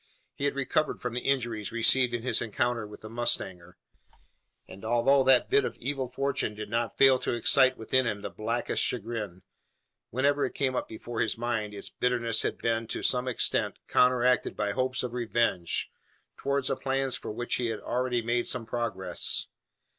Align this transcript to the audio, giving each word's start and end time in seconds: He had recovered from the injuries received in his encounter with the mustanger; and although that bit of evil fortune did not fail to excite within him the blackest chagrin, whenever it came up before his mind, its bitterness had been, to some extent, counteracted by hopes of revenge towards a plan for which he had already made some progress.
He 0.33 0.45
had 0.45 0.55
recovered 0.55 0.99
from 0.99 1.13
the 1.13 1.21
injuries 1.21 1.71
received 1.71 2.11
in 2.11 2.23
his 2.23 2.41
encounter 2.41 2.87
with 2.87 3.01
the 3.01 3.07
mustanger; 3.07 3.77
and 4.67 4.83
although 4.83 5.23
that 5.25 5.47
bit 5.51 5.63
of 5.63 5.77
evil 5.77 6.07
fortune 6.07 6.55
did 6.55 6.71
not 6.71 6.97
fail 6.97 7.19
to 7.19 7.35
excite 7.35 7.77
within 7.77 8.07
him 8.07 8.23
the 8.23 8.31
blackest 8.31 8.83
chagrin, 8.83 9.43
whenever 10.09 10.43
it 10.43 10.55
came 10.55 10.75
up 10.75 10.87
before 10.87 11.19
his 11.19 11.37
mind, 11.37 11.75
its 11.75 11.91
bitterness 11.91 12.41
had 12.41 12.57
been, 12.57 12.87
to 12.87 13.03
some 13.03 13.27
extent, 13.27 13.77
counteracted 13.87 14.57
by 14.57 14.71
hopes 14.71 15.03
of 15.03 15.13
revenge 15.13 15.91
towards 16.35 16.71
a 16.71 16.75
plan 16.75 17.11
for 17.11 17.29
which 17.31 17.57
he 17.57 17.67
had 17.67 17.79
already 17.79 18.23
made 18.23 18.47
some 18.47 18.65
progress. 18.65 19.45